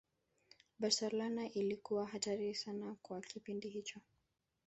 [0.79, 3.99] Barcelona ilikuwa hatari sana kwa kipindi hicho